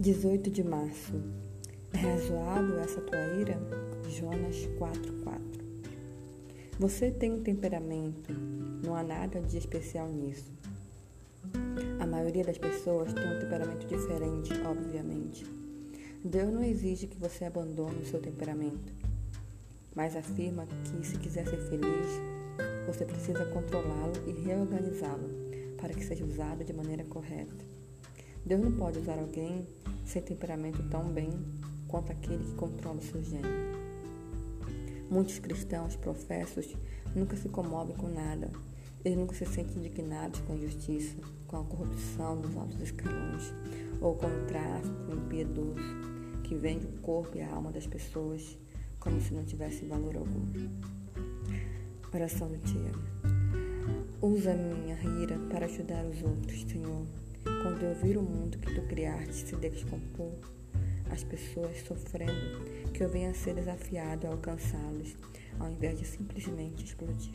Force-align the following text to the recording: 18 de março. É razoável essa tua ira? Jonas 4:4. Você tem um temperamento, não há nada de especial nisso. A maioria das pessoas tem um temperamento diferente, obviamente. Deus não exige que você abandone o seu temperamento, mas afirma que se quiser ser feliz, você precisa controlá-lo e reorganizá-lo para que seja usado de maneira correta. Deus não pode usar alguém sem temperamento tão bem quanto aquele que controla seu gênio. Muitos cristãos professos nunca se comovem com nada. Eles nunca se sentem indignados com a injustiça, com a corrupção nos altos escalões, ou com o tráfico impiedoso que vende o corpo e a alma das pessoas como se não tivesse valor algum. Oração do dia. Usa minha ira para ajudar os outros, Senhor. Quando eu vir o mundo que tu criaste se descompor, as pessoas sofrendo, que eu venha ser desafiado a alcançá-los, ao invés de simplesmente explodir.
18 0.00 0.50
de 0.50 0.64
março. 0.64 1.12
É 1.92 1.98
razoável 1.98 2.80
essa 2.80 3.00
tua 3.00 3.16
ira? 3.38 3.56
Jonas 4.08 4.66
4:4. 4.76 5.40
Você 6.80 7.12
tem 7.12 7.32
um 7.32 7.44
temperamento, 7.44 8.32
não 8.84 8.96
há 8.96 9.04
nada 9.04 9.40
de 9.40 9.56
especial 9.56 10.08
nisso. 10.08 10.52
A 12.00 12.06
maioria 12.06 12.42
das 12.42 12.58
pessoas 12.58 13.12
tem 13.12 13.24
um 13.24 13.38
temperamento 13.38 13.86
diferente, 13.86 14.52
obviamente. 14.66 15.46
Deus 16.24 16.52
não 16.52 16.64
exige 16.64 17.06
que 17.06 17.16
você 17.16 17.44
abandone 17.44 18.02
o 18.02 18.06
seu 18.06 18.20
temperamento, 18.20 18.92
mas 19.94 20.16
afirma 20.16 20.66
que 20.66 21.06
se 21.06 21.16
quiser 21.18 21.46
ser 21.46 21.58
feliz, 21.68 22.08
você 22.88 23.04
precisa 23.04 23.44
controlá-lo 23.46 24.14
e 24.26 24.32
reorganizá-lo 24.32 25.30
para 25.76 25.94
que 25.94 26.04
seja 26.04 26.24
usado 26.24 26.64
de 26.64 26.72
maneira 26.72 27.04
correta. 27.04 27.64
Deus 28.44 28.60
não 28.60 28.72
pode 28.72 28.98
usar 28.98 29.18
alguém 29.18 29.64
sem 30.04 30.22
temperamento 30.22 30.82
tão 30.88 31.12
bem 31.12 31.30
quanto 31.88 32.12
aquele 32.12 32.44
que 32.44 32.54
controla 32.54 33.00
seu 33.00 33.22
gênio. 33.22 33.64
Muitos 35.10 35.38
cristãos 35.38 35.96
professos 35.96 36.74
nunca 37.14 37.36
se 37.36 37.48
comovem 37.48 37.96
com 37.96 38.08
nada. 38.08 38.50
Eles 39.04 39.18
nunca 39.18 39.34
se 39.34 39.44
sentem 39.44 39.76
indignados 39.78 40.40
com 40.40 40.54
a 40.54 40.56
injustiça, 40.56 41.16
com 41.46 41.58
a 41.58 41.64
corrupção 41.64 42.36
nos 42.36 42.56
altos 42.56 42.80
escalões, 42.80 43.52
ou 44.00 44.14
com 44.14 44.26
o 44.26 44.46
tráfico 44.46 45.14
impiedoso 45.14 46.14
que 46.42 46.54
vende 46.54 46.86
o 46.86 46.92
corpo 47.00 47.36
e 47.36 47.42
a 47.42 47.50
alma 47.52 47.70
das 47.70 47.86
pessoas 47.86 48.58
como 48.98 49.20
se 49.20 49.34
não 49.34 49.44
tivesse 49.44 49.84
valor 49.84 50.16
algum. 50.16 50.46
Oração 52.12 52.48
do 52.48 52.58
dia. 52.58 52.92
Usa 54.22 54.54
minha 54.54 54.96
ira 55.22 55.38
para 55.50 55.66
ajudar 55.66 56.04
os 56.06 56.22
outros, 56.22 56.62
Senhor. 56.62 57.04
Quando 57.62 57.82
eu 57.82 57.94
vir 57.94 58.16
o 58.16 58.22
mundo 58.22 58.58
que 58.58 58.74
tu 58.74 58.82
criaste 58.82 59.48
se 59.48 59.56
descompor, 59.56 60.32
as 61.10 61.22
pessoas 61.22 61.78
sofrendo, 61.86 62.90
que 62.92 63.02
eu 63.02 63.08
venha 63.08 63.34
ser 63.34 63.54
desafiado 63.54 64.26
a 64.26 64.30
alcançá-los, 64.30 65.16
ao 65.58 65.70
invés 65.70 65.98
de 65.98 66.06
simplesmente 66.06 66.84
explodir. 66.84 67.32